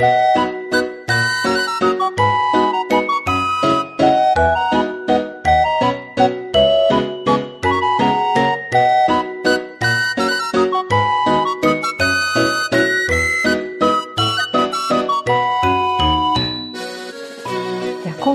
[0.00, 0.08] 今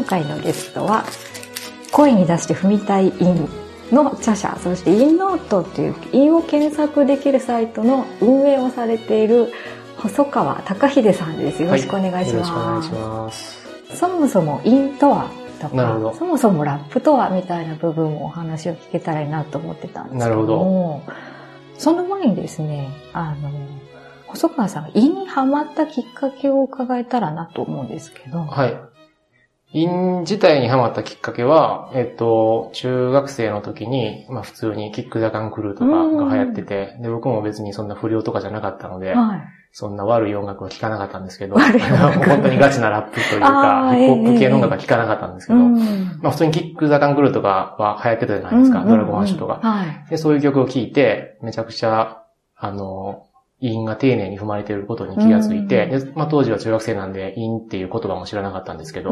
[0.03, 1.03] 回のゲストは
[1.91, 3.49] 声に出して踏みたい韻
[3.91, 9.51] の著者そして韻ノートっていう韻を検索できるサイトの運営をされている
[9.97, 11.63] 細川隆秀さんです。
[11.63, 13.97] よろしくお願いしよろしくお願いします,、ます。
[13.97, 21.03] そもそも韻とはとかそもそもラップとはみたいな部分もお話を聞けたらいいなと思ってたんですけども
[21.77, 23.51] その前にですねあの
[24.27, 28.94] 細川さんが韻にハマったきっかけを伺えたらなと思うんですけど、はい。
[29.75, 39.41] イン自体にハマったきっかけは、えっと、中学生の時に、まあ普通にキックザカンクルーとかが流行ってて、で、僕も別にそんな不良とかじゃなかったので、はい。
[39.73, 45.75] そんな悪い音楽は聴かなかったんですけど、 本当にガチなラップというあか、ーヒップホップ系の音楽は聴かなかったんですけど、うん。
[46.21, 49.59] まあ普通にキックザカンクルーとかは流行ってたじゃないですか、ドラゴンアッシュとか。
[49.61, 50.09] はい。
[50.09, 52.19] で、そういう曲を聴いて、めちゃくちゃ、
[52.55, 53.24] あの、
[53.61, 59.11] 韻が丁寧に踏まれていることに気がついて、で、まあ当時は中学生なんで、韻っていう言葉も知らなかったんですけど、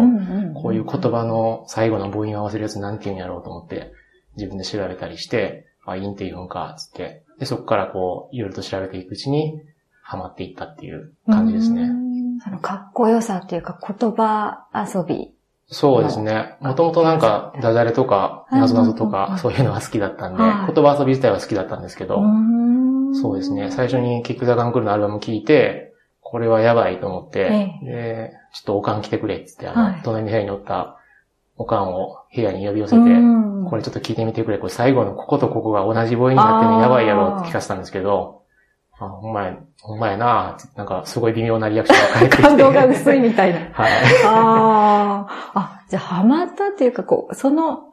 [0.61, 3.91] こういう言葉の最後の母音を合わせるやつなんて言うんやろうと思って、
[4.35, 7.23] 自分で調べたりして、あ、韻って言うんか、つって。
[7.39, 9.61] で、そこからこう、いろいろと調べていくうちに、
[10.03, 11.83] ハマっていったっていう感じですね。
[11.83, 12.39] うん。
[12.39, 15.33] そのかっこよさっていうか言葉遊び。
[15.67, 16.55] そうですね。
[16.59, 22.82] もともとなんか、ダジャレとか、なぞなぞとうんうんうんか、そういうのが好きだったんで、はい言葉遊び自体は好きだったんですけど、うん
[23.21, 23.71] そうですね。
[23.71, 30.97] 最初にキックザカンクルのアルバム聴いて、これはやばいと思って、えで、ちょっとおかん来てくれっつって、あはいの、隣の部屋に乗った
[31.57, 34.57] おかんを部屋に呼び寄せて、うんこれちょっと聞いてみてくれ。
[34.57, 38.43] これ最後のこことここが同じ母音になってるのやばいやろって聞かせたんですけど、
[38.99, 42.43] あ、ほんまや、ほんまやななんかすごい微妙なリアクションが返ってきて。
[42.43, 43.59] 感動が薄いみたいな。
[43.73, 43.91] はい。
[44.25, 45.59] ああ。
[45.59, 47.92] あ、じゃあハマったっていうか、こう、その、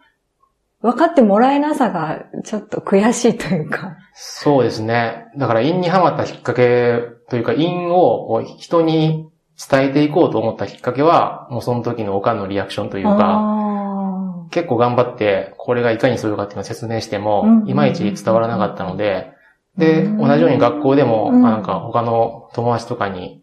[0.83, 3.97] 分かってもらえなさがちょっと悔しいというか。
[4.15, 5.27] そうですね。
[5.37, 9.29] だから、陰にハマったきっかけというか、陰を人に
[9.69, 19.33] 伝えていこうと思ったきっかけは、もうその時のおかんのリアクションというか、あ結構頑張って、これがいかにするかっていうのを説明してもうん、いまいち伝わらなかったので、
[19.77, 23.43] で、うん同じように学校でも、なんか他の友達とかに、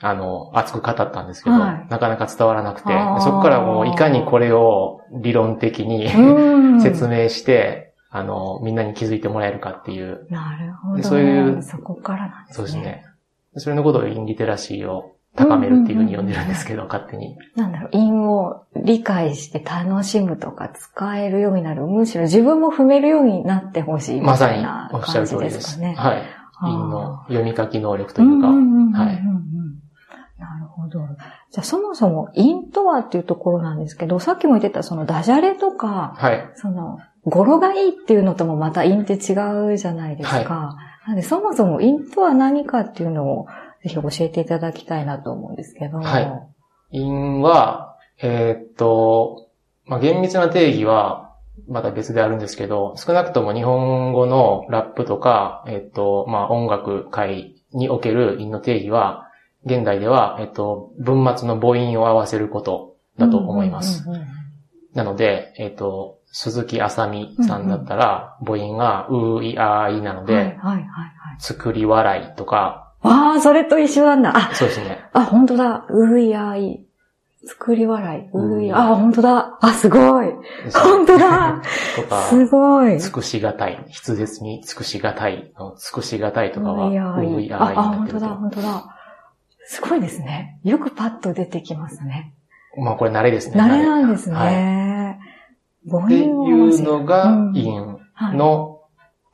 [0.00, 2.88] あの、熱く語ったんですけど、はいなかなか伝わらなくて、
[3.20, 6.08] そこからもういかにこれを理論的に。
[6.80, 10.96] 説明して、あの、みんなに気づいてもらえるかっていう、なるほど。
[10.96, 12.54] でそういうそこからなんですね。
[12.54, 13.04] そうですね。
[13.56, 17.36] それのことをインリテラシーを高めるっていうふうに呼んでるんですけど、勝手に。
[17.56, 21.86] なんだろう、韻を理解して楽しむとか使えるようになる。
[21.86, 25.80] むしろ自分も踏めるようになってほしいみまさにたいなおっしゃる通りです。
[25.80, 25.94] はい。
[26.60, 29.38] あーインの読み書き能力というか、はい
[30.96, 31.14] ほど。
[31.50, 36.50] じゃあそもそも韻とはっていうところなんですけど、さっきも言ってたそのダジャレとか、はい。
[36.54, 39.34] その語呂がいいっていうのともまた韻って違
[39.72, 40.76] うじゃないですか。
[41.06, 43.46] なんでそもそも韻とは何かっていうのを
[43.82, 45.98] ぜひ教えていただきたいなと思うんですけど。
[45.98, 46.58] はい
[46.90, 49.50] インは、えーっと、
[49.84, 51.36] まあ、厳密な定義は、
[51.68, 59.27] また別であるんですけど、少なくとも日本語のラップとか、えーっと、まあ、音楽界における韻の定義は、
[59.68, 64.04] 現代では、えーっと、文末の母音を合わせることだと思います。
[64.94, 70.56] なので、えっ、と、鈴木あさみさんだったら、母音がう、い、あ、いなので。
[71.38, 74.36] 作り笑いとか、ああ、それと一緒なんだ。
[74.36, 74.98] あ、そうですね。
[75.12, 75.86] あ、本当だ。
[75.88, 76.84] ういあい。
[77.44, 78.36] 作り笑い。
[78.36, 79.58] うい、うんあ、本当だ。
[79.60, 80.32] あ、すごい。
[80.74, 81.62] 本当だ。
[81.94, 82.98] とか、すごい。
[82.98, 86.98] 尽くしがたい、筆舌に尽くしがたいの、尽くしがたいとかは、うい
[87.52, 87.76] あい。
[87.76, 88.97] あ、本当だ、本当だ。
[89.70, 90.58] すごいですね。
[90.64, 92.32] よくパッと出てきますね。
[92.78, 93.60] まあこれ慣れですね。
[93.60, 95.18] 慣れなんですはいね。
[95.90, 98.80] 母っていうのがうん、韻はいの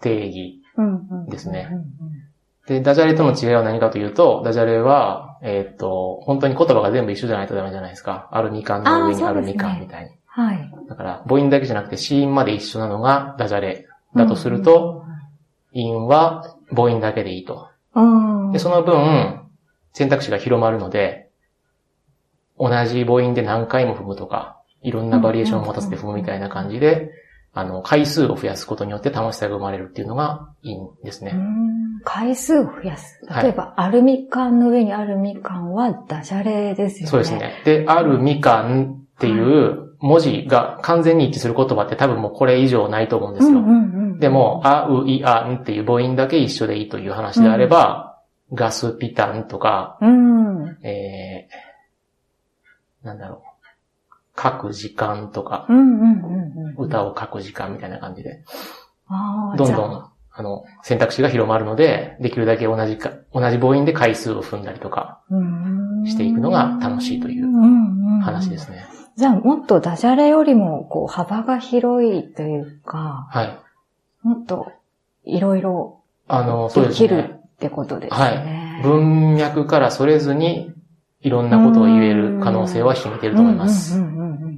[0.00, 0.60] 定義。
[0.76, 1.84] うんうんですねうんうん
[2.66, 8.30] で、ダジャレとの違いは何かというと、ダジャレは、えっ、と、本当に言葉が全部一緒じゃないとダメじゃないですか。
[8.32, 10.10] アルミ缶の上にあーそうですねアルミ缶みたいに。
[10.24, 10.70] はい。
[10.88, 15.04] だから、母音だけじゃなくて、子音まで一緒なのがダジャレだとすると、
[15.72, 17.68] 韻は母音だけでいいと。
[17.94, 18.52] うん、うん。
[18.52, 19.43] で、その分、
[19.94, 21.30] 選択肢が広まるので、
[22.58, 27.10] 同じ母音で何回も踏むとか、いろんなバリエーションを持たせて踏むみたいな感じで、
[27.54, 31.32] あの、回数を増やすことによって楽しさが生まれるっていうのが韻ですね。
[31.34, 31.74] うん
[32.04, 33.24] 回数を増やす。
[33.26, 37.10] はい例えば、アルミ缶の上にあるみかんはダジャレですよね。
[37.10, 37.34] そうです。
[37.34, 37.62] ね。
[37.64, 43.58] で、あるみかんっていう文字が完全に一致する言葉って多分もうこれ以上ないと思うんですよ。
[43.58, 43.76] うんうんう
[44.16, 48.13] ん、でも、あ、う、い、あんっていう母音だけ一緒でいいという話であれば、
[48.52, 50.78] ガスピタンとか、うん。
[50.82, 51.48] え
[53.02, 53.42] なんだろ
[54.36, 55.66] う、書く時間とか。
[56.76, 58.42] 歌を書く時間みたいな感じで、
[59.56, 65.20] どんどん、あの、選択肢が広まるので、できるだけ同じか、同じ母音で回数を踏んだりとか
[66.06, 67.46] していくのが楽しいという
[68.22, 68.76] 話ですね。
[68.76, 68.86] ね。
[69.16, 73.58] じゃあもっとダジャレよりもこう幅が広いというか、はい。
[74.22, 74.72] もっと
[75.24, 77.40] いろいろあの、そうできるですね。
[77.54, 78.80] ってことですはね。
[78.80, 78.82] い。
[78.82, 80.72] 文脈からそれずに、
[81.20, 83.98] いろんなことを言える可能性は秘めていると思います。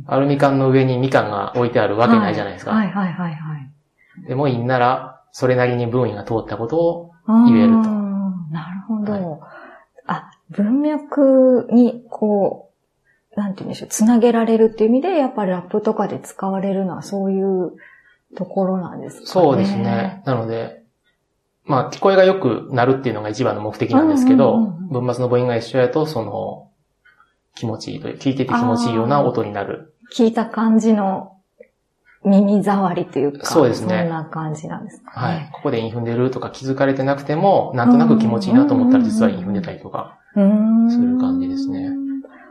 [0.06, 2.72] アルミ缶の上にみかんが置いてあるわけないじゃないですか。
[2.72, 4.26] はいはいはいはい。
[4.26, 7.78] でも、いいんなら、それなりに文意が通ったことを、はい言えると
[8.52, 9.40] なるほど。
[10.06, 12.70] あ、文脈にこ
[13.36, 17.72] う、なんて言うんでしょう、つなげられるっていう意味で、やっぱりラップとかで使われるのはそういう
[18.36, 19.26] ところなんですかね。
[19.26, 20.22] そうですね。。
[20.24, 20.82] なので、
[21.66, 24.56] まあ、聞こえが良くなるっていうのが一番の目的なんですけど、
[24.90, 26.70] 文末の母音が一緒やと、その、
[27.56, 29.94] 気持ちいいという、聞いてて気持ちいいような音になる。
[30.16, 31.32] 聞いた感じの
[32.24, 35.50] 耳障りというか、そうですねそんな感じなんですかはいね。。
[35.52, 40.18] ここで韻踏んでるとか気づかれてなくても、なんとなく気持ちいいなと思ったら実は韻踏んでたりとか。
[40.34, 41.90] うーんそういう感じですね。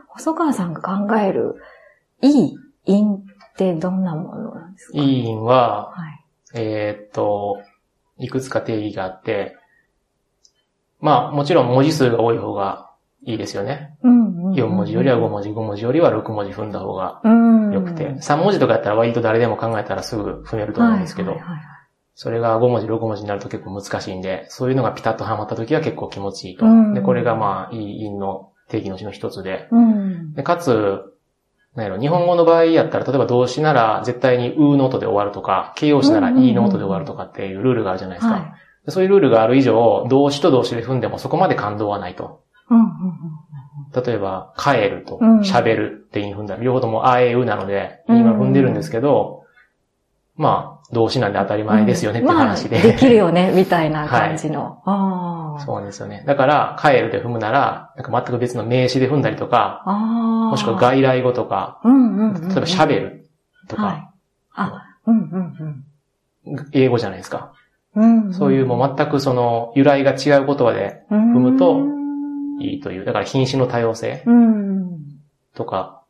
[0.08, 1.56] 細川さんが考える、
[2.22, 3.22] いい韻っ
[3.56, 4.98] てどんなものなんですか？
[4.98, 6.24] いい韻は、はい。
[6.54, 7.58] えーっと、
[8.18, 9.56] いくつか定義があって、
[11.00, 12.90] まあ、もちろん文字数が多い方が
[13.24, 13.96] いいですよね。
[14.02, 14.26] うんうんうん
[14.56, 17.72] 4文字よりは5文字、5文字よりは6文字踏んだ方がうん。
[17.72, 21.76] 良くて、3文字とかやったら割と誰でも考えたらすぐ踏めると思うんですけどはい、はいはい
[22.18, 26.64] それが5文字、6文字になると結構難しいんで、そういうのがピタッとはまった時は結構気持ちいいと。
[26.64, 30.32] うんで、これがまあ、いい韻の定義のうちの一つで、うん。
[30.32, 31.02] でかつ、
[31.76, 38.34] なんやろ、日本語の場合やったら、例えば動詞なら絶対にうの音で終わるとか、形容詞ならいの音で終わるとかっていうルールがあるじゃないですか。
[38.34, 38.52] はい。
[38.86, 42.40] でそういうルールがある以上、動詞と動詞で踏んでもそこまで感動はないと。
[42.70, 42.86] うんうん
[43.94, 49.44] 例えば、帰るとうん、喋るって韻踏んだら、両方ともあえうなので、韻は踏んでるんですけど、
[50.36, 51.68] まあ、動詞なんで当たりうん。
[51.68, 52.76] 前ですよねっていう話で。
[52.76, 54.82] まあ、できるよね、 みたいな感じの。
[54.84, 55.60] ああ。
[55.60, 56.22] そうなんですよね。
[56.26, 59.82] だから、帰るで踏むなら、なんか全く別の名詞で踏んだりとか。
[59.86, 62.48] もしくは外来語とか、うんうんうん。
[62.48, 63.26] 例えば喋る
[63.68, 64.10] とはいか、。
[64.54, 65.84] あ、うんうん
[66.72, 67.52] 英語じゃないですか。
[67.96, 68.26] うん。
[68.26, 68.32] うん。
[68.34, 71.84] そういうもう全くその由来が違う言葉で踏踏むと
[72.60, 74.98] いいという、だから品種の多様性うん。
[75.54, 76.02] とか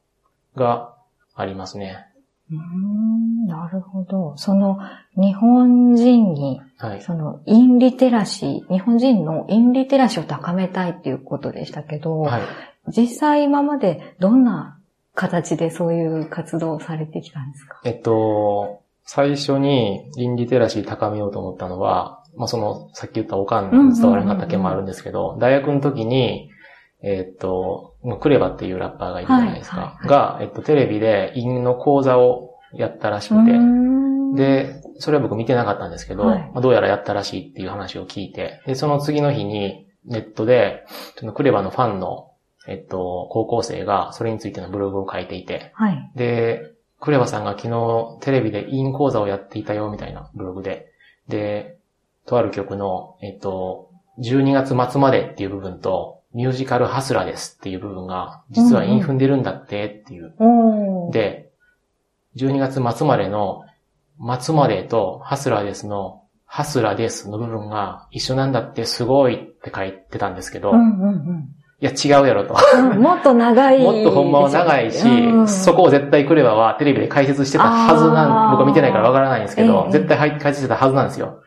[0.54, 0.94] が
[1.34, 2.06] ありますね。
[2.50, 3.25] うん。
[3.46, 4.34] なるほど。
[4.36, 4.78] その、
[5.16, 7.02] 日本人に、はい。
[7.02, 12.42] その、インリテラシー、日本人のインリテラシーを高めたいっていうことでしたけど、はい。
[12.88, 14.78] 実際今までどんな
[15.14, 17.80] 形でそういう活動をされてきたんですか？
[17.84, 26.50] えっと、最初に倫理テラシー高めようと思ったのは、まあ、その、さっき言ったおかんに伝わらなかった件もあるんですけど、大学の時に、
[27.02, 29.76] えっと、クレバっていうラッパーがいるじゃないですか。
[29.76, 33.52] はいはいが、えっと、テレビで韻の講座をやったらしくて、
[34.34, 36.38] で、それは僕見てなかったんですけど、はい。
[36.52, 40.84] まあどうやらやったらしいっていう話を聞いて、で、その次の日にネットで、
[41.18, 42.32] そのクレバのファンの、
[42.68, 46.10] えっと、高校生がそれについてのブログを書いていて、はい。
[46.16, 50.86] で、クレバさんが昨日テレビでイン講座をやっていたよみたいなブログで、
[51.28, 51.78] で、
[52.26, 59.18] とある曲の、えっと、12月末までっていう部分と、ミュージカルハスラですっていう部分が、実はイン踏ん。
[59.18, 60.34] でるんだってっていう。
[60.38, 61.12] おー。
[61.12, 61.45] で、
[62.36, 63.62] 12月末までの、
[64.40, 72.56] 末までと、ハスラーですの、ハスラですの部分が一緒なんだってすごいって書いてたんですけど、いうんうんや違うやろと。
[72.74, 73.02] うん。
[73.02, 73.78] もっと長い。
[73.82, 81.40] もっとほんまは長いし、うんそこを絶対クレバはテレビで解説してたはずなん、僕は見てないからわからないんですけど、ええ絶対解説してたはずなんですよ。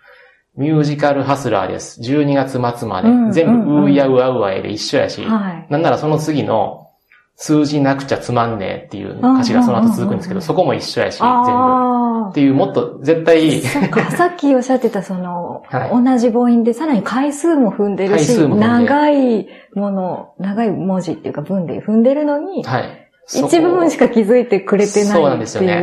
[0.55, 1.99] ミュージカルハスラーです。
[2.01, 3.09] 12月末まで。
[3.09, 5.67] うん全部、うんうんうーやうあうあえで一緒やし、はい。
[5.71, 6.88] なんならその次の、
[7.41, 11.33] 数字なくちゃつまんねえっていう歌詞がその後続くんですけど、そこも一緒やし、全部。
[11.33, 13.61] あっていう、もっと絶対、
[14.11, 23.09] さっきおっしゃってた、その、はい同じ母音でさらに回数も踏んでるし、長いもの、長い文字っていうか文で踏んでるのに、はい。
[23.27, 25.81] 一部分しか気づいてくれてそうなってないんですよね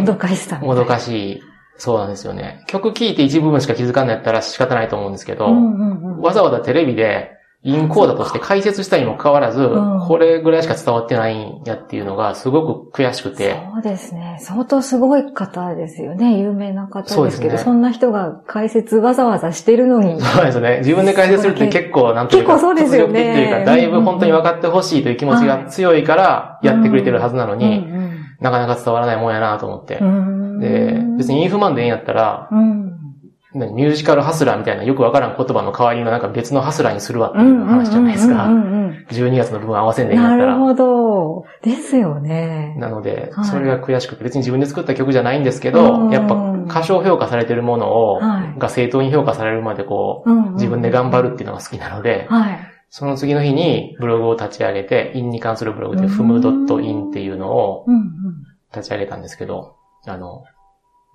[0.00, 0.58] もどかしさ。
[0.58, 1.40] もどかしい。
[1.78, 2.62] そうなんですよね。
[2.66, 5.46] 曲聴いて一部分しか気づかんのやったら仕方ないと思うんですけど。
[6.20, 14.38] わざわざテレビで、インコーダとして解説したにもかかわらず、うんこれぐらいしか伝わってないんやっていうのがすごく悔しくて、そうですね。
[14.40, 16.38] 相当すごい方ですよね。
[16.38, 20.18] 有名な方ですけど、そねんな人が解説わざわざしてるのに。
[20.18, 20.78] そうですよね。
[20.78, 28.08] 自分で解説するって結構、なんというか、結構そうですよねというか、だいぶ本当に分かってほしいという気持ちが強いから、やってくれてるはずなのに、うん
[28.40, 30.04] なかなか伝わらないもんやなと思ってう。
[30.04, 32.87] んで、別にインフマンでいいんやったら、うん。
[33.54, 38.46] 何ミュージカルハスラーみたいなよくわからん言葉の代わりのなんか別のハスラーにするわっていう話じゃないですか。
[39.10, 40.46] 12月の部分合わせんでいいんだったら。
[40.46, 41.44] なるほど。
[41.62, 42.74] ですよね。
[42.78, 46.34] なので、それが悔しくて、別に自分で作った曲じゃないんですけど、やっぱ
[46.68, 48.20] 過小評価されてるものを、
[48.58, 52.28] が正当に評価されるまでこう、自分で頑張るっていうのが好きなので、
[52.90, 57.86] その次の日にブログを立ち上げて、インに関するブログで fm.in っていうのを
[58.74, 59.76] 立ち上げたんですけど、
[60.06, 60.44] あの、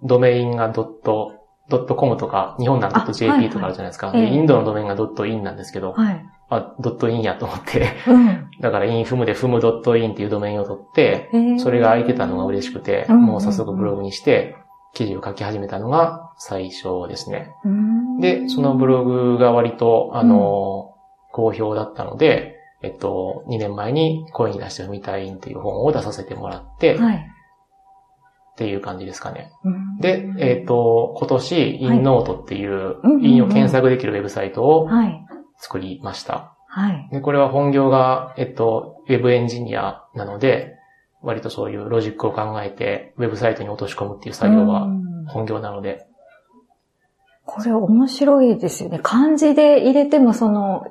[0.04, 4.08] ドメインがドット、ドットコムとか、日本ならドット JP とかあるじゃないですか。
[4.08, 4.24] はい。
[4.24, 14.56] はい、インドのドメインがドットインなんですけど、はい、あ、ドットインやと思ってうん、だからインフムでフムドットインっていうドメインを取って、それが空いてたのが嬉しくて、もう早速ブログにして、
[14.94, 17.50] 記事を書き始めたのが最初ですね。
[18.20, 20.94] で、そのブログが割と、あの、
[21.32, 27.33] 好評だったので、えっと、2年前に声に出して踏みたい韻っていう本を出させてもらって、はい、
[28.54, 29.52] っていう感じですかね。
[30.00, 34.88] で、えっ、ー、と、今年、インノートっていう、インを検索できるウェブサイトを
[35.58, 36.56] 作りました。
[36.68, 37.10] はい。
[37.12, 40.76] で、これは本業が、えっと、ウェブエンジニアなので、
[41.24, 44.88] 割とそういうロジックを考えて、ウェブサイトに落とし込むっていう作業が
[45.28, 46.06] 本業なので。
[47.46, 49.00] これ面白いですよね。
[49.02, 50.86] 漢字で入れてもその、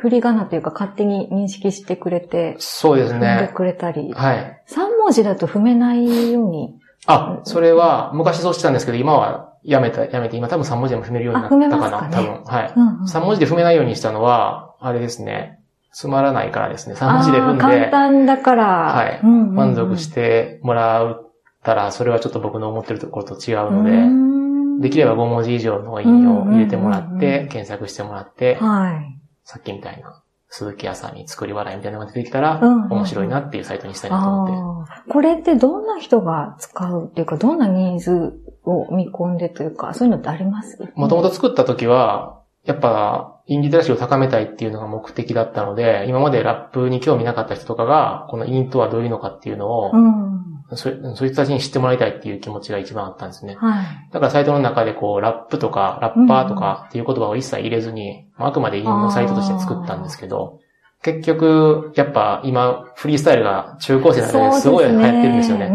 [0.00, 2.56] 振り仮名というか勝手に認識してくれて。
[2.58, 3.26] そうですね。
[3.26, 4.12] 踏んでくれたり。
[4.12, 4.62] はい。
[4.68, 6.77] 3文字だと踏めないように
[7.08, 12.44] あ、それは、昔そうしてたんですけど、今はやめた、やめて、今多分3文字でも踏めるようになったかな、かね、多分。
[12.44, 13.04] はい、うんうん。
[13.04, 15.58] 3文字で踏めないようにしたのは、あれですね。
[15.90, 16.94] つまらないからですね。
[16.94, 17.62] 3文字で踏んで。
[17.62, 18.64] 簡単だから。
[18.66, 19.54] はい、うんうんうん。
[19.54, 21.32] 満足してもらっ
[21.64, 35.12] たら、それはちょっと僕の思ってるところと違うので、できれば5文字以上の印を入れてもらって、検索してもらって、はい、さっきみたいな鈴木屋さんに作り笑いみたいなのが出てきたら、面白いなっていうサイトにしたいなと思って。
[35.12, 38.32] これってどんな人が使うっていうか、どんなニーズ
[38.64, 40.78] を見込んでというか、そういうのってあります？
[40.94, 50.37] もともと作った時は、やっぱ、インディテラシーを高めたいっていうのが目的だったので、今までラップに興味なかった人とかが、このインとはどういうのかっていうのを、うん、
[50.72, 53.56] そそいつたちに知ってもらいたいっていう気持ちが一番あったんですね。
[53.58, 60.60] はい、だからサイトの中でこう、ラップとか、ラッパーとかっていう言葉を一切入れずに、うん、あくまでインのサイトとして作ったんですけど、
[61.02, 65.72] 結局、やっぱ今、フリースタイルが中高生の中ですごい流行ってるんですよね。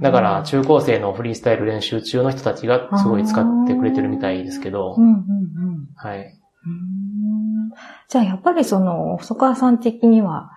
[0.00, 4.96] だから中高生のフリースタイル練習中の人たちがすごい使ってくれてるみたいですけど。
[5.96, 6.38] はい。
[8.08, 10.50] じゃあやっぱりその、細川さん的には、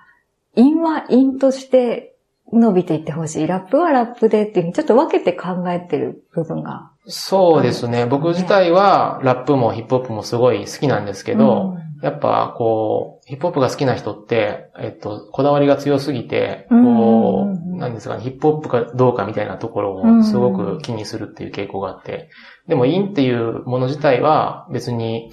[0.55, 2.14] 因は因として
[2.53, 3.47] 伸びていってほしい。
[3.47, 6.91] ラップはラップでっていうちょっと分けて考えてる部分が。
[7.07, 8.05] そうですね。
[8.05, 22.29] 僕自体はラップもヒップホップもすごい好きなんですけど、やっぱこう、ヒップホップが好きな人って、えっと、こだわりが強すぎて、こう、なんですかね、ヒップホップかどうかみたいなところをすごく気にするっていう傾向があって、
[22.67, 25.31] でも韻っていうもの自体は別に、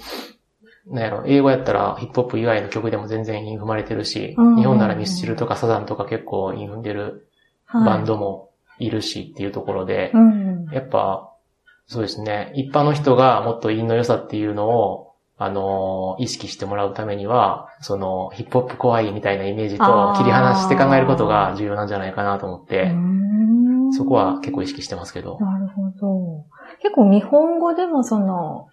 [0.87, 7.27] なんやろ、英語やったらヒップホップ以外の曲でも全然韻踏まれてるし、日本ならミスチルとかサザンとか結構韻踏んでる
[7.71, 8.49] バンドも
[8.79, 10.11] いるしっていうところで、
[10.71, 11.29] やっぱ、
[11.87, 22.95] そうですね、一般の人がもっとインの良さっていうのをあの、意識してもらうためには、その、ヒップホップ怖いみたいなイメージと切り離して考えることが重要なんじゃないかなと思って、
[23.91, 25.39] そこは結構意識してますけど。
[25.39, 26.45] なるほど。
[26.81, 28.67] 結構日本語でもその、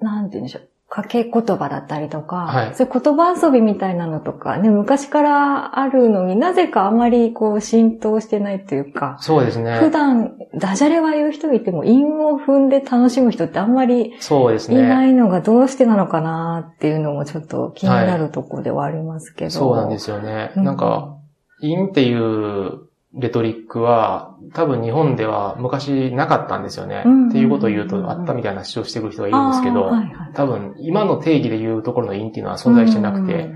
[0.00, 0.68] なんて言うんでしょう。
[0.88, 9.78] 掛け言葉だったりとか、はい、そういう言葉遊びみたいなのとか、ね、昔からあるのになぜかあまりこう浸透してないというか、そうですね。
[9.80, 14.78] 普段、ダジャレは言う人いても、韻を踏んで楽しむ人ってあんまりそうですね。
[14.78, 19.44] いないのがどうしてなのかなっていうのもちょっと気になるところではありますけど。
[19.44, 20.52] はい、そうなんですよね。
[20.56, 21.16] うん、なんか、
[21.60, 22.85] 韻っていう
[23.18, 27.02] レトリックは、多分日本では昔なかったんですよね。
[27.28, 29.90] っていうことを言うと、あったみたいな主張してくる人がいるんですけど、
[30.34, 33.50] 多分今の定義で言うところの因っていうのは存在してなくて、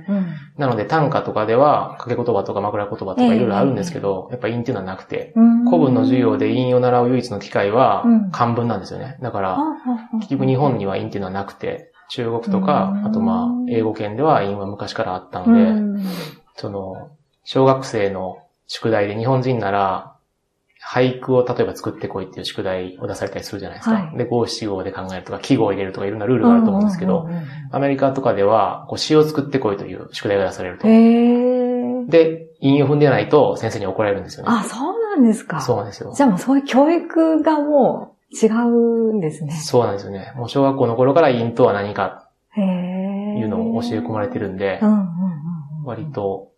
[0.56, 5.34] なので短歌とかでは掛け言葉とか枕言葉とかいろいろあるんですけど、やっぱ因っていうのはなくて、
[5.66, 9.18] 古文の授業で因を習う唯一の機会は漢文なんですよね。
[9.20, 9.58] だから、
[10.20, 16.02] 結局日本には因っていうのはなくて、中国とか、あとまあ、英語圏では因は昔からあったので、
[16.56, 17.10] その、
[17.44, 18.38] 小学生の
[18.72, 20.14] 宿題で日本人なら、
[20.80, 23.96] 俳句を例えば作ってこいっていう宿題を出されたりするじゃないですか。
[23.96, 27.28] はい、で、五七五で考えるとか、記号を入れるとかいろんなルールがあると思うんですけど、
[27.72, 30.86] アメリカとかでは、こう詩を作ってこいという宿題が出されると。
[30.86, 34.52] で、韻を踏んでないと先生に怒られるんですよね。
[34.52, 35.60] あ、そうなんですか。
[35.60, 36.12] そうなんですよ。
[36.14, 39.52] じゃあもうそういう教育がもう違うんですね。
[39.52, 40.32] そうなんですよね。
[40.36, 42.60] もう小学校の頃から韻とは何か、い
[43.42, 44.80] うのを教え込まれてるんで、
[45.84, 46.49] 割と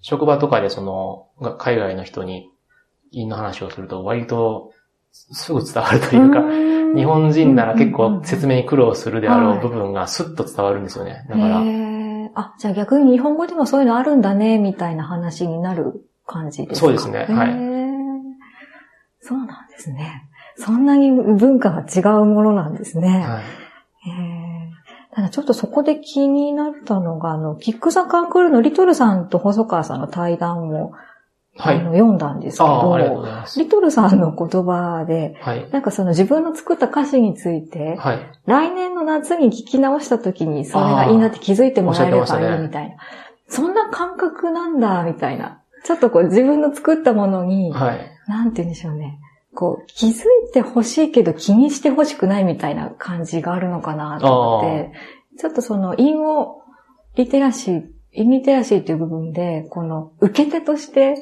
[0.00, 1.26] 職場とかでその、
[1.58, 2.50] 海外の人に、
[3.12, 4.72] 陰の話をすると、割と
[5.12, 6.42] すぐ伝わるというか、
[6.96, 11.26] 日本人なら結構説明に苦労するであろう部分がスッと伝わるんですよね。
[11.28, 11.64] だから。
[12.34, 16.86] あ、じゃあ逆に日本語でもそういうのあるんだね、みたいな話になる感じですか？
[16.86, 17.26] そうですね。
[17.28, 17.48] はい。
[19.20, 20.28] そうなんですね。
[20.56, 23.08] そんなに文化が違うものなんですね。
[23.08, 23.42] はい。
[25.14, 30.92] ただちょっとそこで気になったのが、あの、キックザカンクールのリトルさんと細川さんの対談を
[31.58, 32.96] はい、あの読んだんですけど、
[33.56, 42.96] リトルさんの言葉で、はい、なんかその自分の作った歌詞について、はい、来年の夏に聞き直した時にそれがいいなって気づいてもらえればいいみたいな、ね。
[43.48, 45.60] そんな感覚なんだ、みたいな。
[45.84, 49.18] ちょっとこう自分の作ったものに、はい、なんて言うんでしょうね。
[49.58, 54.92] こう、気づいてほしいけど気にしてほしくないみたいな感じがあるのかなと思って、
[55.40, 56.62] ちょっとその、韻を
[57.16, 61.16] リテラシーインリテラシーっていう部分で、この受け手として、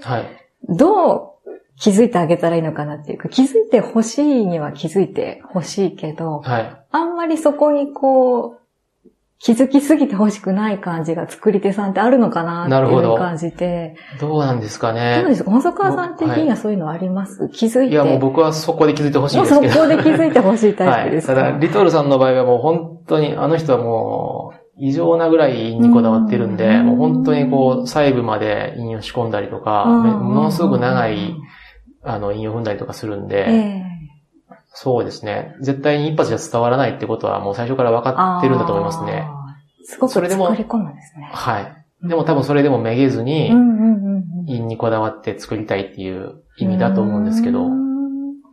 [0.69, 8.61] どう気づいてあげたらいいのかなっていうか、気づいてほしいには気づいてほしいけど、はい、あんまりそこにこう、
[9.39, 13.95] 気づきすぎてほしくない感じが作り手さんってあるのかなっていう感じで。
[14.19, 15.21] どうなんですかね。
[15.21, 15.51] どうですか？
[15.51, 17.93] 細川さん的にはそういうのあります、はい、気づいて。
[17.93, 19.73] いやもう僕はそこで気づいてほしいですけど。
[19.73, 31.35] そこで気づいてほしいタイプですか、はい、ただ、リトルさんの場合はもう本当に、あの人はもう、異常なぐらいにこだわってるんで、もう本当にこう、細部まで引用仕込んだりとか、ものすごく長い、
[32.03, 33.85] あの、引用踏んだりとかするんで、
[34.79, 35.55] そうですね。
[35.63, 39.27] 絶対に一発じゃ伝わらないってことはもう最初から分かってるんだと思いますね。
[39.85, 41.31] すごく作り込むんですね。
[41.33, 41.73] はい。
[42.07, 43.51] でも多分それでもめげずに、
[44.47, 47.71] 陰にこだわって作りたいっていう意味だと思うんですけど、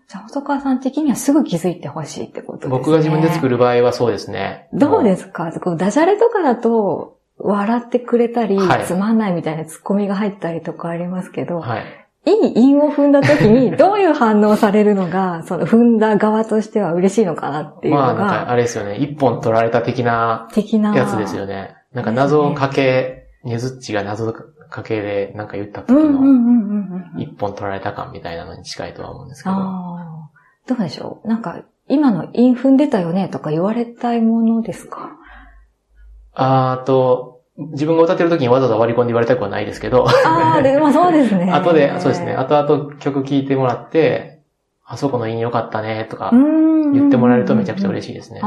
[0.07, 2.77] じゃあ、細川さん的にはすぐ気づいてほしいってことですね。
[2.77, 4.69] 僕が自分で作る場合はそうですね。
[4.73, 5.51] どうですか？
[5.59, 11.83] こうダジャレとかだと、笑ってくれたり、はい、つまんないみたいなツッコミが入ったりとかありますけど、はい、
[12.25, 18.05] いい韻を踏んだ時にどういう反応されるのが、 その踏んだ側としては嬉しいのかなっていうのが。
[18.05, 18.95] まあ、なんかあれですよね。
[18.97, 21.75] 一本取られた的な、的なやつですよね。
[21.93, 29.55] なんか謎かけ、ねずっちが謎かけでなんか言った時の、一本取られた感みたいなのに近いとは思うんですけど。
[30.65, 35.09] どうでしょうなんか、今のインフン出たよねとか言われたいものですか？
[36.33, 40.07] あーと、自分が歌ってる時にわざわざ割り込んで言われたくはないですけど。
[40.07, 41.51] ああ、でもそうですね。
[41.53, 42.33] 後で、そうですね。
[42.33, 44.39] 後々曲聴いてもらって、
[44.85, 48.41] あそこの韻良かったねとか言ってもらえるとめちゃくちゃ嬉しいですね。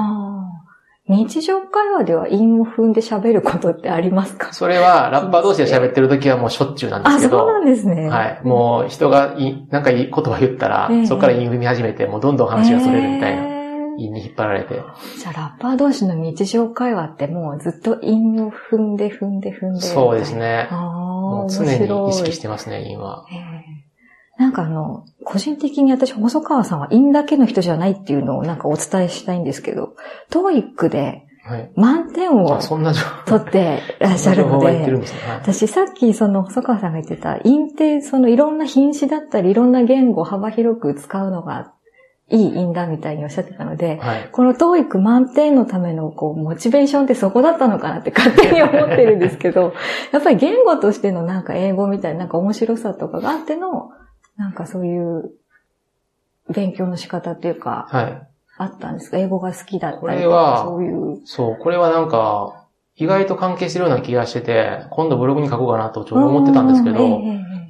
[1.09, 4.53] 日常会話では韻を踏んで喋ることってありますか？
[4.53, 7.38] それは、ラッパー同士で喋ってる時はもうしょっちゅうなんですけど。
[7.38, 8.09] あ、そうなんですね。
[8.09, 8.40] はい。
[8.42, 13.42] もう人がい、なんかいい言葉言ったら、えー、そこから韻踏み始めて、もうどんどん話がそれるみたいな。
[13.45, 13.56] えー
[13.98, 14.74] 韻に引っ張られて。
[14.74, 19.80] じゃあ、ラッパー同士の日常会話ってもうずっと韻を踏んで踏んで踏んで。
[19.80, 20.68] そうですね。
[20.70, 23.24] もう常に意識してますね、韻は。
[24.38, 29.94] なんかあの、個人的に私、細川さんは韻だけの人じゃないっていうのをなんかお伝えしたいんですけど、
[30.30, 31.22] トーイックで
[31.74, 32.61] 満点を
[33.26, 34.92] 取ってらっしゃるので、
[35.40, 41.72] 私さっきその細川さんが言ってた、陰ってそのいろんな品詞だったり、いろんな言語を幅広く使うのが
[42.29, 49.73] いい陰だみたいにおっしゃってたので、はい、この TOEIC 満点のためのこうモチベーションってそこだったのかなって勝手に思ってるんですけど、
[50.12, 53.91] やっぱり言語としてのなんか英語みたいななんか面白さとかがあっての、
[54.37, 55.31] なんかそういう
[56.53, 58.23] 勉強の仕方っていうか、はい、
[58.59, 59.19] あったんですか？
[59.19, 61.21] 英語が好きだったりとか、そういう。
[61.25, 62.65] そう、これはなんか、
[62.97, 67.21] 意外と関係してるような気がしてて、今度ブログに書こうかなとちょうど思ってたんですけど、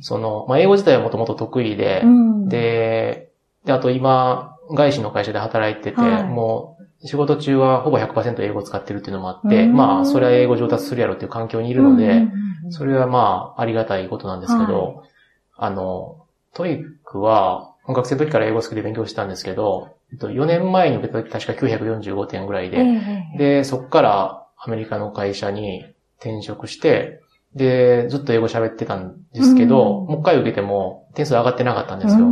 [0.00, 2.04] その、まあ、英語自体はもともと得意で、
[2.46, 3.25] で、
[3.66, 12.26] で、あと今、外資の会社で働いてて、はい、もう、仕事中はほぼ100%英語を使ってるっていうのもあって、まあ、それは英語上達するやろっていう環境にいるので、
[12.70, 15.08] それはまあ、ありがたいことなんですけど、はい、
[15.58, 22.84] あの、 TOEIC は、学生の時から英語好きで勉強してたんですけど、4年前に受けた時確か945点ぐらいで、
[23.36, 25.84] で、そこからアメリカの会社に
[26.18, 27.20] 転職して、
[27.54, 32.26] で、ずっと英語喋ってたんですけど、もう一回受けても点数上がってなかったんですよ。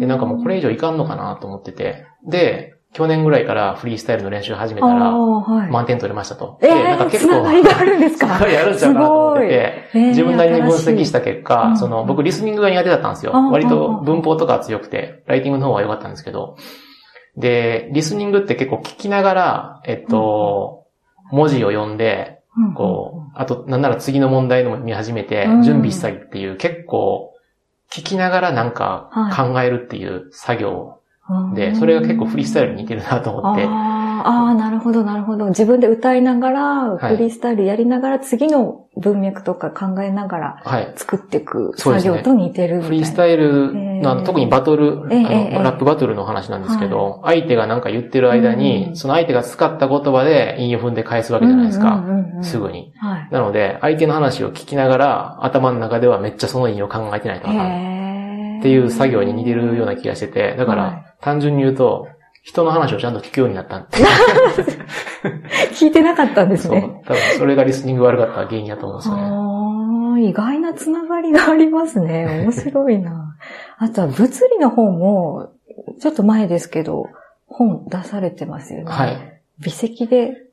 [0.00, 5.10] で、なんかもうこれ以上いかんのかなと思ってて、で、去年ぐらいからフリースタイルの練習始めたら、
[5.70, 6.58] 満点取れましたと。
[6.60, 8.34] で、なんか結構、つながあるんですか？
[8.38, 9.48] すごいやるんちゃうかなと思って。
[9.92, 13.32] て、自分なりに分析した結果、その、僕リスニングが苦手だったんですよ。
[13.52, 16.56] 割と文法とか強くて、ライティングの方が良かったんですけど、
[17.36, 20.84] で、リスニングって結構聞きながら、えっと、
[21.30, 22.40] 文字を読んで、
[22.74, 27.29] こう、あと、なんなら次の問題の見始めて、準備したりっていう、結構、
[27.92, 31.00] 聞きながらなんか考えるっていう作業
[31.54, 33.64] で、それが結構フリースタイルに似てるなと思って、
[34.26, 35.46] ああ、ああ、なるほど、なるほど。
[35.46, 52.04] 自分で歌いながら、フリースタイルやりながら、次の文脈とか考えながら、作っていく作業と似てるみたいな、フリースタイルの、特にバトル、えー、ラップバトルの話なんですけど、相手がなんか言ってる間に、その相手が使った言葉で韻を踏んで返すわけじゃないですか。
[52.42, 52.92] すぐに。
[53.30, 57.52] なので、相手の話を聞きながら、頭の中ではめっちゃその韻を考えてないとか。
[58.60, 62.08] っていう作業に似てるような気がしてて、だから、単純に言うと、
[62.42, 63.98] 人の話をちゃんと聞くようになったって。
[65.74, 66.80] 聞いてなかったんですね。
[66.80, 66.90] そう。
[67.04, 70.28] 多分それがリスニング悪かった原因だと思うんですよね。
[70.28, 72.42] 意外なつながりがありますね。
[72.44, 73.36] 面白いな。
[73.78, 75.50] あとは物理の方も、
[76.00, 77.06] ちょっと前ですけど、
[77.46, 78.90] 本出されてますよね。
[78.90, 79.42] はい。
[79.60, 80.46] 微積で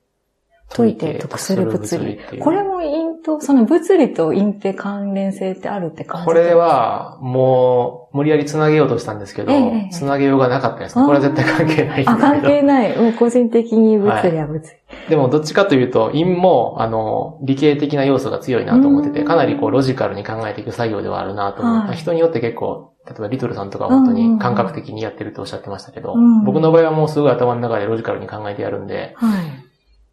[0.69, 2.19] 解いて得する物理。
[2.39, 10.95] これも陰と、その物理と陰って関連性ってあるって感じこれは、もう、無理やり繋げようとしたんですけど、ええ、繋げようがなかったです。
[10.95, 12.97] これは絶対関係ないあ、関係ない。
[12.97, 14.67] もう個人的に物理は物理。
[14.67, 29.45] はい、でも、どっちかというと、陰も、あの、理系的な要素が強いなと思ってて、かなりこう、ロジカルに考えていく作業ではあるなと思って、はい、人によって結構、例えばリトルさんとか本当に感覚的にやってるとおっしゃってましたけど、うんうん、僕の場合はもうすごい頭の中でロジカルに考えてやるんで、はい。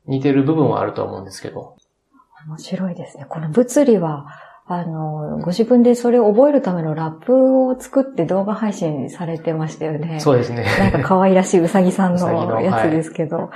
[0.07, 1.77] 似てる部分はあると思うんですけど。
[2.48, 3.26] 面白いですね。
[3.28, 4.26] この物理は、
[4.66, 10.20] あの、ご自分でそれを覚えるためのラップを作って動画配信されてましたよね。
[10.20, 10.64] そうですね。
[10.78, 12.30] なんか可愛らしいうさぎさんの
[12.62, 13.48] やつですけど、はい、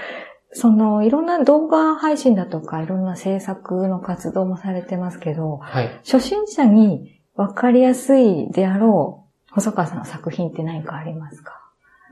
[0.52, 11.54] その、いろんな動画配信だとか、いろんな制作の活動もされてますけど、はい、初心者にわかりやすいであろう、細川さんの作品って何かありますか？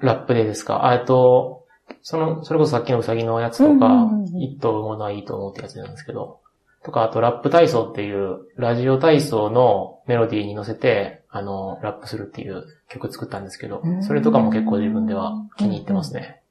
[0.00, 0.86] ラップでですか？
[0.90, 1.64] あと、
[2.00, 4.08] その、それこそさっきのうさぎのやつとか、
[4.38, 6.40] 一頭産むのはいいと思うってやつなんですけど、
[6.86, 16.42] とか、あとラップ体操っていうラジオ体操のメロディーに乗せて、あの、ラップするっていう曲作ったんですけど、それとかも結構自分では気に入ってますね。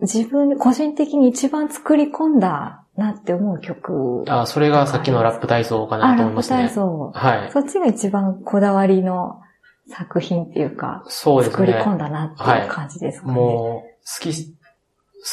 [0.00, 4.24] 自分、個人的に一番作り込んだなって思う曲。
[4.26, 6.64] あ、それがさっきのラップ体操かなと思いますね。
[6.64, 7.12] ラップ体操。
[7.14, 7.52] はい。
[7.52, 9.40] そっちが一番こだわりの
[9.88, 11.52] 作品っていうか、そうですね。
[11.52, 13.32] 作り込んだなっていう感じですかね。
[13.34, 14.55] はい、もう、好き、好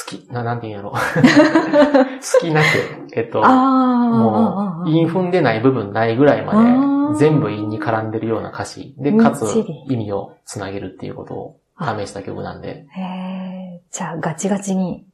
[0.05, 0.91] き、な、なんて言うんやろ。
[0.97, 2.65] 好きなく、
[3.13, 8.95] えっと、もう、韻踏んでない部分ないぐらいまで、全部韻に絡んでるような歌詞。
[8.97, 9.45] で、かつ
[9.87, 12.85] 意味をつなげるっていうことを試した曲なんで。
[12.89, 15.05] へじゃあ、ガチガチに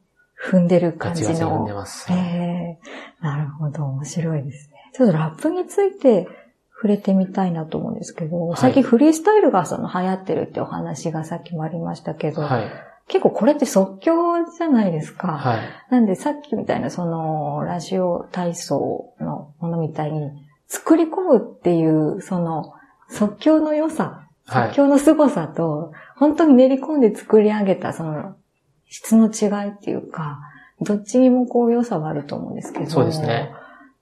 [0.50, 1.28] 踏んでる感じの。
[1.28, 2.12] ガチガチ踏んでます。
[2.12, 2.78] へ
[3.20, 4.90] なるほど、面白いですね。
[4.94, 6.26] ちょっとラップについて
[6.74, 15.32] 触れてみたいなと思うんですけど、はい、最近フリースタイルがその流行ってるってお話がさっきもありましたけど、はい結構これって即興じゃないですか。
[15.36, 15.60] はい。
[15.90, 20.30] なんでさっきみたいなそのラジオ体操のものみたいに
[20.68, 22.72] 作り込むっていうその
[23.08, 28.36] 即興の良さ、即興の凄さと、本当に練り込んで作り上げたその
[28.88, 30.38] 質の違いっていうか、
[30.80, 32.86] どっちにもこう良さはあると思うんですけど。
[32.86, 33.50] そうですね。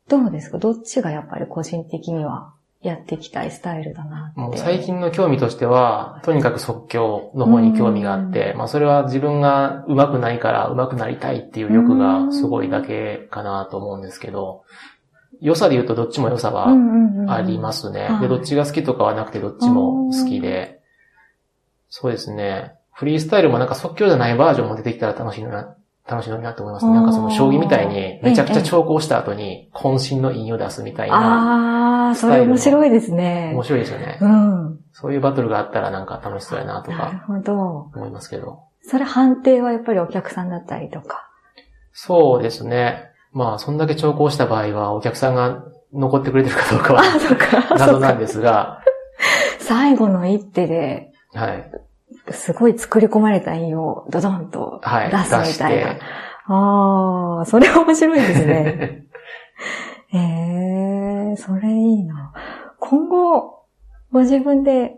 [0.08, 0.58] どうですか？
[0.58, 2.52] どっちがやっぱり個人的には？
[2.80, 14.62] やっていきたいスタイルだなもう最近の興味としては、とにかく即興の方に興味があって、まあそれは自分が上手くないから上手くなりたいっていう欲がすごいだけかなと思うんですけど、
[15.40, 16.68] 良さで言うとどっちも良さは
[17.28, 18.08] ありますね。
[18.20, 20.80] で、どっちが好きとかはなくてどっちも好きで、
[21.88, 22.74] そうですね。
[22.92, 25.76] フリースタイルもなんか即興じゃないバージョンも出てきたら楽しいな
[26.08, 26.92] 楽しいなと思いますね。
[26.92, 32.06] なんかその将棋みたいにめちゃくちゃ長考した後に渾身の韻を出すみたいな。
[32.06, 33.50] ああ、それ面白いですね。
[33.52, 34.18] 面白いですよね。
[34.20, 34.80] うん。
[34.92, 36.96] そういうバトルがあったらなんか楽しそうやなとか。
[36.96, 37.90] なるほど。
[37.94, 38.60] 思いますけど。
[38.82, 41.28] それ判定はやっぱりお客さんだったりとか？
[41.92, 43.04] そうですね。
[43.32, 48.80] まあ、そんだけ長考した場合はお客さんが残ってくれてるかどうかは謎なんですが。
[49.60, 51.12] 最後の一手で。
[51.34, 51.70] はい。
[52.32, 55.86] すごい作り込まれた印をドドンと出すみたいな。
[55.86, 56.00] はい、
[56.46, 59.04] ああ、それ面白いですね。
[60.12, 62.32] え えー、それいいな。
[62.80, 63.64] 今後、
[64.12, 64.96] ご自分で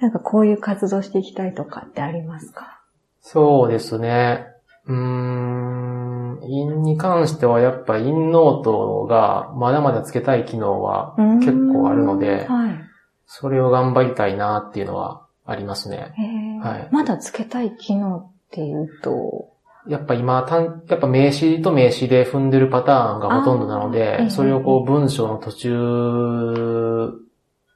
[0.00, 2.80] なんかこういう活動していきたいとかってありますか？
[3.20, 4.46] そうですね。
[4.86, 12.80] うーん、インに関してはやっぱインノートがまだまだつけたい機能は結構あるので、はい、
[13.26, 16.14] それを頑張りたいなっていうのはありますね。
[16.62, 16.88] はい。
[16.92, 19.52] まだつけたい機能っていうと、
[19.88, 20.46] やっぱ今、
[20.88, 25.68] やっぱ名詞と名詞で踏んでるパターンがほとんどなので、それをこう文章の途中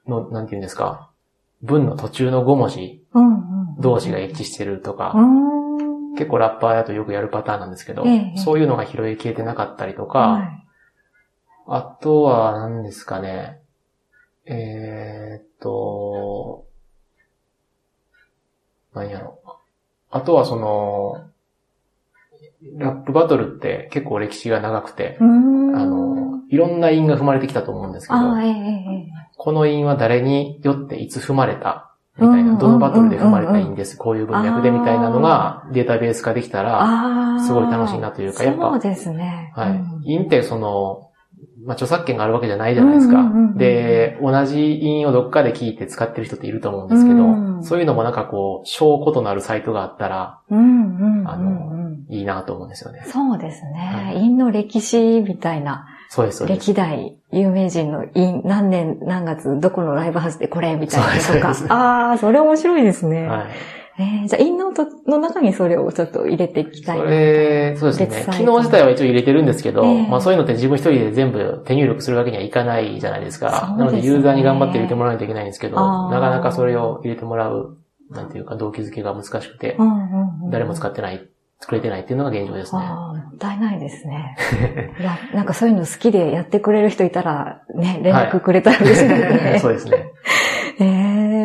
[0.06, 1.10] の、なんて言うんですか、
[1.62, 3.02] 文の途中の5文字
[3.80, 5.14] 同士が一致してるとか、
[6.16, 8.04] 結構ラッパーだとよくやるパターンなんですけど、
[8.36, 10.48] そういうのが拾い消えてなかったりとか、
[11.66, 13.58] あとは何ですかね、
[14.44, 16.64] えー、っと、
[18.96, 19.38] 何やろ。
[20.10, 21.28] あとはその、
[22.78, 25.18] ラップバトルって結構歴史が長くて。
[25.20, 29.06] あの、いろんな韻が踏まれてきたと思うんですけど、え
[29.36, 31.92] この韻は誰によっていつ踏まれた？
[32.18, 37.38] みたいな、どのバトルで踏まれた韻です、こういう文脈でみたいなのがデータベース化できたら。
[37.40, 39.52] すごい楽しいなというかやっぱそうですね。
[39.54, 40.02] はいうん。
[40.04, 41.05] 韻ってその、
[41.66, 43.58] まあ、著作権があるわけじゃないじゃないですかうんうんうんうん。
[43.58, 52.06] で、同じ韻をどっかで聞いて使ってる人っていると思うんですけど、うんそういうのもなんかこう、証拠となるサイトがあったらうんうんうんあうん。
[52.08, 53.02] いいなと思うんですよね。
[53.06, 53.72] そうですね。
[53.72, 56.60] はい陰の歴史みたいな、そうです、そうです。
[56.60, 63.26] 歴代有名人の陰、何年何月、どこのライブハウスでこれみたいなとかああ、それ面白いですね。
[63.26, 63.46] はい。
[63.98, 66.98] えー、じゃあ、陰ノートの中にそれをちょっと入れていきたい。
[66.98, 68.36] それ、そうですね。
[68.36, 73.50] 機能自体は一応入れてるんですけど、ええまあそういうのって自分一人で全部手入力するわけにはいかないじゃないですか。
[73.50, 75.76] すねなのでユーザーに頑張って入れてもらわないといけないんですけど、
[76.10, 77.78] なかなかそれを入れてもらう、
[78.10, 81.26] なんていうか動機づけが難しくてう、んうんうん、誰も使ってない、
[81.60, 82.82] 作れてないっていうのが現状ですね。
[82.82, 84.36] もったいないですね。
[85.00, 89.58] いや、なんかそういうの好きでやってくれる人いたら、ね、連絡くれたら嬉しいですね。
[89.60, 90.10] そうですね。
[90.78, 90.84] え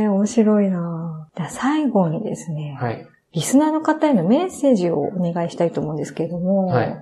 [0.03, 1.00] え面白いな
[1.36, 3.08] じゃあ最後にですね、はい。
[3.34, 6.67] リスナーの方へのメッセージをお願いしたいと思うんですけれども。
[6.67, 7.02] はい。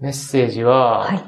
[0.00, 1.24] メッセージは、はい。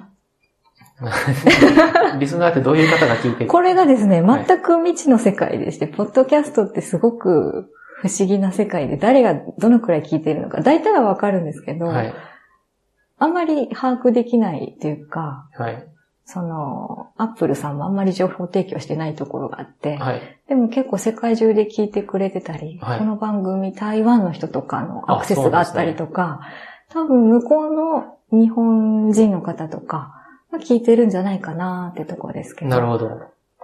[2.20, 12.14] リスナーってどういう方が聞いてこれがですね、はい全く未知の世界でして、ポッドキャストってすごく不思議な世界で、誰がどのくらい聞いているのか、大体はわかるんですけど、はい。
[13.18, 15.86] あんまり把握できないというか、はい。
[16.26, 20.22] その、アップルさんもあんまり情報提供してないところがあって、はい。
[20.48, 26.40] でも結構世界中で聞いてくれてたり、はいこの番組台湾の人とかのあアクセスがあったりとか、
[26.90, 30.14] 多分向こうの日本人の方とか
[30.50, 32.70] が聞いてるんじゃないかなってところですけど。
[32.70, 33.08] なるほど。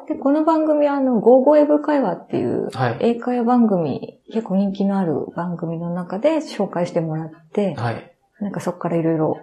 [0.07, 2.97] で、この番組はあの、ゴーゴーエブ会話っていうはい。
[3.01, 8.13] 英会話番組、結構人気のある番組の中で紹介してもらって、はい。
[8.41, 9.39] なんかそこからいろいろ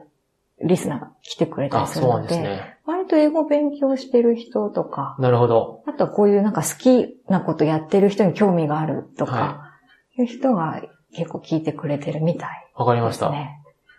[0.62, 2.77] リスナーが来てくれたあ、りするそうなんので、ですね。
[2.88, 5.84] 割と英語勉強してる人とか、なるほど。
[5.86, 9.64] あとはこういうなんか好きなことやってる人に興味があるとか、、は
[10.18, 10.82] いう人が
[11.14, 13.32] 結構聞いてくれてるみたいわかりました。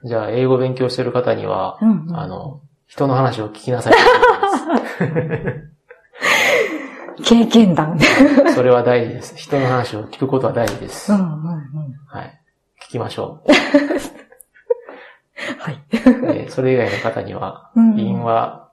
[0.05, 3.94] じゃあ、英語勉強してる方には、うんうんあの、人の話を聞きなさい。
[7.24, 7.98] 経験談。
[8.55, 9.37] それは大事です。
[9.37, 11.12] 人の話を聞くことは大事です。
[11.12, 11.31] うんうんうん。
[12.07, 12.40] はい。
[12.87, 13.42] 聞きましょ
[15.59, 15.83] はい。
[15.92, 16.33] う。
[16.33, 18.68] でそれ以外の方には、うん韻は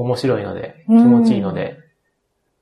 [0.00, 1.78] 面白いので、気うん持ちいいので、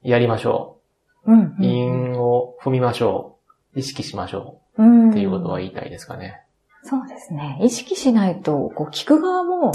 [0.03, 0.79] やりましょ
[1.27, 1.57] うんう。
[1.61, 3.37] 韻を踏みましょ
[3.75, 3.79] う。
[3.79, 5.11] 意識しましょうんう。
[5.11, 6.41] っていうことは言いたいですかね。
[6.83, 7.59] そうですね。
[7.63, 9.73] 意識しないと、こう聞く側も、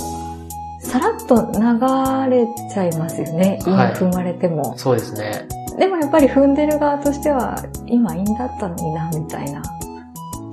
[0.82, 3.60] さらっと流れちゃいますよね。
[3.68, 4.78] 韻はい踏まれても。
[4.78, 5.48] そうですね。
[5.78, 9.62] でもやっぱり踏んでる側としては、今韻だったのにな、みたいな。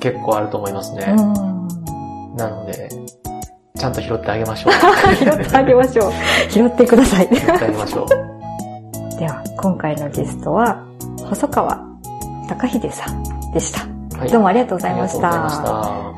[0.00, 1.06] 結構あると思いますね。
[1.08, 2.36] うん。
[2.36, 2.88] なので、
[3.78, 4.72] ちゃんと拾ってあげましょう。
[5.16, 6.12] 拾ってあげましょう。
[6.50, 7.28] 拾ってください。
[7.28, 8.08] 拾ってあげましょう。
[9.18, 10.82] では、今回のゲストは、
[11.24, 11.78] 細川
[12.48, 13.80] 隆秀さんでした。
[14.18, 14.30] はい。
[14.30, 16.17] どうもありがとうございましありがとうございまた。